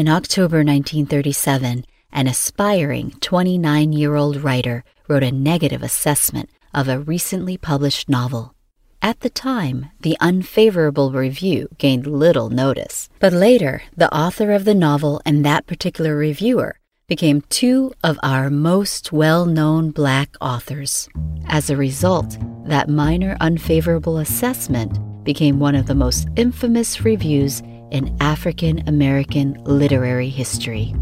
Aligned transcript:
In 0.00 0.08
October 0.08 0.64
1937, 0.64 1.84
an 2.10 2.26
aspiring 2.26 3.10
29 3.20 3.92
year 3.92 4.14
old 4.14 4.38
writer 4.38 4.82
wrote 5.06 5.22
a 5.22 5.30
negative 5.30 5.82
assessment 5.82 6.48
of 6.72 6.88
a 6.88 7.00
recently 7.00 7.58
published 7.58 8.08
novel. 8.08 8.54
At 9.02 9.20
the 9.20 9.28
time, 9.28 9.90
the 10.00 10.16
unfavorable 10.18 11.12
review 11.12 11.68
gained 11.76 12.06
little 12.06 12.48
notice, 12.48 13.10
but 13.18 13.34
later, 13.34 13.82
the 13.94 14.10
author 14.10 14.52
of 14.52 14.64
the 14.64 14.74
novel 14.74 15.20
and 15.26 15.44
that 15.44 15.66
particular 15.66 16.16
reviewer 16.16 16.76
became 17.06 17.42
two 17.50 17.92
of 18.02 18.18
our 18.22 18.48
most 18.48 19.12
well 19.12 19.44
known 19.44 19.90
black 19.90 20.34
authors. 20.40 21.10
As 21.46 21.68
a 21.68 21.76
result, 21.76 22.38
that 22.64 22.88
minor 22.88 23.36
unfavorable 23.42 24.16
assessment 24.16 24.98
became 25.24 25.58
one 25.58 25.74
of 25.74 25.84
the 25.84 25.94
most 25.94 26.26
infamous 26.36 27.02
reviews 27.02 27.62
in 27.90 28.16
African 28.20 28.88
American 28.88 29.62
literary 29.64 30.28
history. 30.28 30.94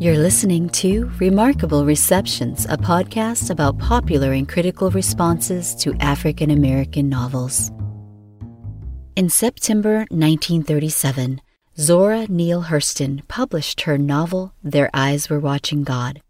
You're 0.00 0.18
listening 0.18 0.68
to 0.70 1.10
Remarkable 1.18 1.84
Receptions, 1.84 2.66
a 2.66 2.76
podcast 2.76 3.50
about 3.50 3.78
popular 3.78 4.32
and 4.32 4.48
critical 4.48 4.90
responses 4.90 5.74
to 5.76 5.94
African 5.94 6.50
American 6.50 7.08
novels. 7.08 7.72
In 9.16 9.28
September 9.28 10.06
1937, 10.10 11.40
Zora 11.76 12.26
Neale 12.28 12.62
Hurston 12.64 13.26
published 13.26 13.80
her 13.82 13.98
novel 13.98 14.52
Their 14.62 14.88
Eyes 14.94 15.28
Were 15.28 15.40
Watching 15.40 15.82
God. 15.82 16.22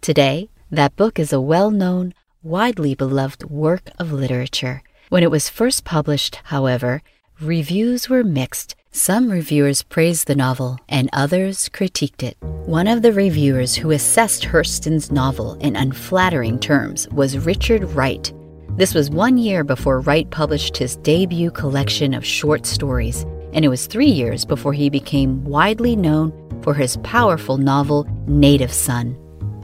Today, 0.00 0.50
that 0.70 0.96
book 0.96 1.20
is 1.20 1.32
a 1.32 1.40
well 1.40 1.70
known, 1.70 2.14
widely 2.42 2.96
beloved 2.96 3.44
work 3.48 3.90
of 3.98 4.10
literature. 4.10 4.82
When 5.10 5.22
it 5.22 5.30
was 5.30 5.48
first 5.48 5.84
published, 5.84 6.40
however, 6.44 7.02
reviews 7.40 8.08
were 8.08 8.24
mixed 8.24 8.76
some 8.94 9.30
reviewers 9.30 9.82
praised 9.82 10.26
the 10.26 10.36
novel 10.36 10.78
and 10.86 11.08
others 11.14 11.70
critiqued 11.70 12.22
it. 12.22 12.36
One 12.66 12.86
of 12.86 13.00
the 13.00 13.12
reviewers 13.12 13.74
who 13.74 13.90
assessed 13.90 14.44
Hurston's 14.44 15.10
novel 15.10 15.54
in 15.60 15.76
unflattering 15.76 16.58
terms 16.60 17.08
was 17.08 17.38
Richard 17.38 17.84
Wright. 17.84 18.30
This 18.76 18.94
was 18.94 19.08
one 19.08 19.38
year 19.38 19.64
before 19.64 20.00
Wright 20.00 20.30
published 20.30 20.76
his 20.76 20.96
debut 20.96 21.50
collection 21.50 22.12
of 22.12 22.24
short 22.24 22.66
stories, 22.66 23.22
and 23.54 23.64
it 23.64 23.68
was 23.68 23.86
three 23.86 24.10
years 24.10 24.44
before 24.44 24.74
he 24.74 24.90
became 24.90 25.42
widely 25.44 25.96
known 25.96 26.32
for 26.62 26.74
his 26.74 26.98
powerful 26.98 27.56
novel 27.56 28.06
Native 28.26 28.72
Son. 28.72 29.16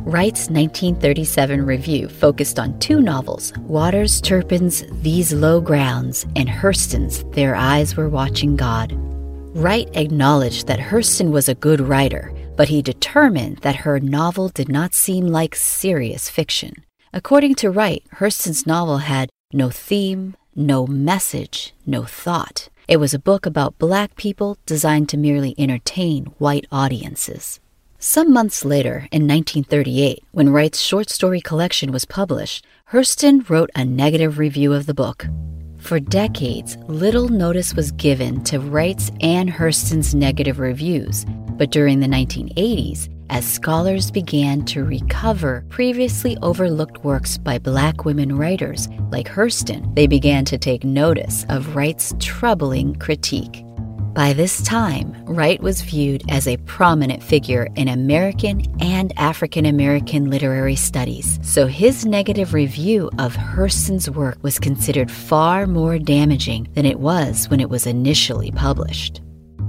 Wright's 0.09 0.49
1937 0.49 1.67
review 1.67 2.09
focused 2.09 2.59
on 2.59 2.79
two 2.79 3.03
novels 3.03 3.53
Waters 3.59 4.23
Turpin's 4.23 4.83
These 5.03 5.35
Low 5.35 5.61
Grounds 5.61 6.25
and 6.35 6.49
Hurston's 6.49 7.25
Their 7.35 7.55
Eyes 7.55 7.95
Were 7.95 8.09
Watching 8.09 8.57
God. 8.57 8.95
Wright 9.55 9.87
acknowledged 9.95 10.67
that 10.67 10.79
Hurston 10.79 11.31
was 11.31 11.51
a 11.51 11.55
good 11.55 11.83
writer, 11.83 12.33
but 12.57 12.71
he 12.71 12.81
determined 12.81 13.59
that 13.59 13.77
her 13.77 14.01
novel 14.01 14.49
did 14.49 14.71
not 14.71 14.95
seem 14.95 15.27
like 15.27 15.55
serious 15.55 16.31
fiction. 16.31 16.87
According 17.13 17.57
to 17.57 17.71
Wright, 17.71 18.03
Hurston's 18.15 18.67
novel 18.67 18.99
had 19.05 19.29
no 19.53 19.69
theme, 19.69 20.37
no 20.57 20.87
message, 20.87 21.75
no 21.85 22.05
thought. 22.05 22.71
It 22.89 22.97
was 22.97 23.13
a 23.13 23.19
book 23.19 23.45
about 23.45 23.79
black 23.79 24.17
people 24.17 24.57
designed 24.65 25.11
to 25.11 25.19
merely 25.19 25.55
entertain 25.59 26.33
white 26.39 26.67
audiences. 26.73 27.61
Some 28.01 28.33
months 28.33 28.65
later, 28.65 29.09
in 29.11 29.27
1938, 29.27 30.23
when 30.31 30.51
Wright's 30.51 30.81
short 30.81 31.11
story 31.11 31.41
collection 31.41 31.91
was 31.91 32.05
published, 32.05 32.65
Hurston 32.93 33.51
wrote 33.51 33.71
a 33.75 33.85
negative 33.85 34.39
review 34.39 34.73
of 34.73 34.87
the 34.87 34.95
book. 34.95 35.27
For 35.79 35.99
decades, 35.99 36.77
little 36.87 37.29
notice 37.29 37.75
was 37.75 37.91
given 37.91 38.45
to 38.45 38.61
Wright's 38.61 39.11
and 39.21 39.51
Hurston's 39.51 40.15
negative 40.15 40.61
reviews, 40.61 41.27
but 41.57 41.73
during 41.73 41.99
the 41.99 42.07
1980s, 42.07 43.09
as 43.31 43.45
scholars 43.45 44.13
began 44.13 44.65
to 44.67 44.85
recover 44.85 45.65
previously 45.69 46.37
overlooked 46.41 47.03
works 47.03 47.37
by 47.37 47.59
black 47.59 48.05
women 48.05 48.39
writers 48.39 48.87
like 49.11 49.27
Hurston, 49.27 49.93
they 49.97 50.07
began 50.07 50.45
to 50.45 50.57
take 50.57 50.85
notice 50.85 51.45
of 51.49 51.75
Wright's 51.75 52.15
troubling 52.21 52.95
critique. 52.95 53.65
By 54.19 54.33
this 54.33 54.61
time, 54.63 55.15
Wright 55.27 55.63
was 55.63 55.83
viewed 55.83 56.25
as 56.29 56.49
a 56.49 56.57
prominent 56.57 57.23
figure 57.23 57.69
in 57.77 57.87
American 57.87 58.65
and 58.81 59.13
African 59.17 59.65
American 59.65 60.29
literary 60.29 60.75
studies, 60.75 61.39
so 61.41 61.69
his 61.69 62.05
negative 62.05 62.53
review 62.53 63.13
of 63.21 63.37
Hurston's 63.37 64.11
work 64.11 64.37
was 64.43 64.59
considered 64.59 65.09
far 65.09 65.69
more 65.69 66.01
damaging 66.01 66.67
than 66.75 66.85
it 66.85 66.99
was 66.99 67.49
when 67.49 67.61
it 67.61 67.71
was 67.71 67.87
initially 67.87 68.51
published. 68.51 69.23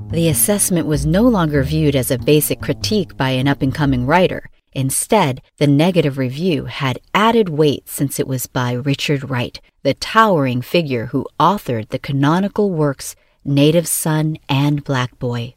The 0.08 0.30
assessment 0.30 0.88
was 0.88 1.06
no 1.06 1.22
longer 1.22 1.62
viewed 1.62 1.96
as 1.96 2.10
a 2.10 2.18
basic 2.18 2.60
critique 2.60 3.16
by 3.16 3.30
an 3.30 3.48
up 3.48 3.62
and 3.62 3.72
coming 3.72 4.08
writer. 4.08 4.50
Instead, 4.74 5.44
the 5.58 5.68
negative 5.68 6.18
review 6.18 6.66
had 6.66 7.00
added 7.14 7.50
weight 7.50 7.88
since 7.88 8.20
it 8.20 8.28
was 8.28 8.48
by 8.48 8.72
Richard 8.72 9.30
Wright, 9.30 9.62
the 9.84 9.94
towering 9.94 10.64
figure 10.64 11.06
who 11.06 11.28
authored 11.40 11.90
the 11.90 12.00
canonical 12.00 12.72
works 12.72 13.16
Native 13.50 13.88
Son, 13.88 14.38
and 14.48 14.84
Black 14.84 15.18
Boy. 15.18 15.56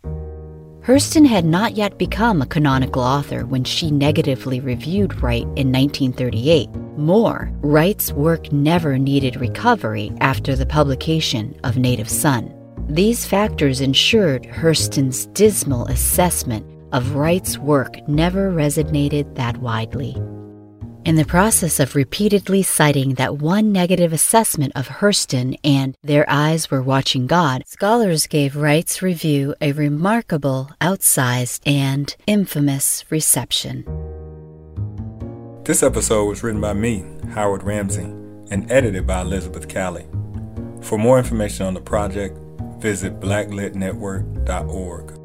Hurston 0.81 1.27
had 1.27 1.45
not 1.45 1.77
yet 1.77 1.99
become 1.99 2.41
a 2.41 2.47
canonical 2.47 3.03
author 3.03 3.45
when 3.45 3.65
she 3.65 3.91
negatively 3.91 4.61
reviewed 4.61 5.23
Wright 5.23 5.43
in 5.43 5.71
1938. 5.71 6.71
More, 6.97 7.51
Wright's 7.61 8.11
work 8.11 8.51
never 8.51 8.97
needed 8.97 9.37
recovery 9.37 10.11
after 10.21 10.57
the 10.57 10.65
publication 10.65 11.55
of 11.65 11.77
Native 11.77 12.09
Son. 12.09 12.51
These 12.89 13.27
factors 13.27 13.83
ensured 13.83 14.45
Hurston's 14.45 15.27
dismal 15.27 15.85
assessment 15.89 16.67
of 16.93 17.15
Wright's 17.15 17.59
work 17.59 17.97
never 18.09 18.51
resonated 18.51 19.35
that 19.35 19.59
widely. 19.59 20.17
In 21.05 21.17
the 21.17 21.25
process 21.25 21.81
of 21.81 21.97
repeatedly 21.97 22.63
citing 22.63 23.15
that 23.15 23.39
one 23.39 23.73
negative 23.73 24.13
assessment 24.13 24.73
of 24.77 24.87
Hurston 24.87 25.59
and 25.65 25.99
Their 26.05 26.25
Eyes 26.31 26.71
Were 26.71 26.81
Watching 26.81 27.27
God, 27.27 27.65
scholars 27.67 28.29
gave 28.29 28.55
Wright's 28.55 29.03
review 29.03 29.57
a 29.61 29.73
remarkable, 29.73 30.71
outsized, 30.81 31.59
and 31.67 32.15
infamous 32.29 33.05
reception. 33.11 33.85
This 35.65 35.83
episode 35.83 36.27
was 36.27 36.45
written 36.45 36.61
by 36.61 36.75
me, 36.75 37.05
Howard 37.31 37.63
Rambsy, 37.63 38.07
and 38.53 38.71
edited 38.71 39.05
by 39.05 39.23
Elizabeth 39.23 39.75
Callie. 39.75 40.07
For 40.83 40.99
more 40.99 41.19
information 41.19 41.67
on 41.67 41.75
the 41.75 41.81
project, 41.81 42.39
visit 42.79 43.19
blacklitnetwork.org. 43.19 45.22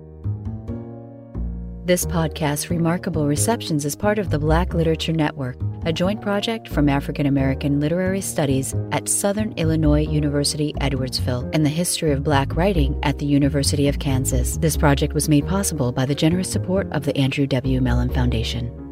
This 1.88 2.06
podcast, 2.06 2.70
Remarkable 2.70 3.28
Receptions, 3.28 3.86
is 3.86 3.96
part 3.96 4.20
of 4.20 4.30
the 4.30 4.38
Black 4.38 4.74
Literature 4.74 5.14
Network, 5.14 5.56
a 5.86 5.94
joint 5.94 6.22
project 6.22 6.68
from 6.68 6.90
African 6.90 7.26
American 7.26 7.80
Literary 7.80 8.20
Studies 8.20 8.76
at 8.92 9.08
Southern 9.08 9.54
Illinois 9.54 10.02
University 10.02 10.74
Edwardsville 10.82 11.50
and 11.54 11.66
the 11.66 11.70
History 11.70 12.12
of 12.12 12.26
Black 12.26 12.58
Writing 12.58 13.00
at 13.04 13.20
the 13.20 13.26
University 13.26 13.88
of 13.88 14.00
Kansas. 14.00 14.58
This 14.58 14.76
project 14.76 15.14
was 15.14 15.30
made 15.30 15.48
possible 15.48 15.94
by 15.94 16.06
the 16.06 16.14
generous 16.14 16.52
support 16.52 16.92
of 16.92 17.06
the 17.06 17.16
Andrew 17.16 17.48
W. 17.48 17.80
Mellon 17.80 18.10
Foundation. 18.10 18.87